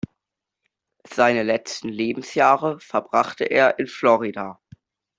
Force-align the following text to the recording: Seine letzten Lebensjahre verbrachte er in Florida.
Seine 1.07 1.43
letzten 1.43 1.89
Lebensjahre 1.89 2.79
verbrachte 2.79 3.43
er 3.43 3.77
in 3.77 3.85
Florida. 3.85 4.59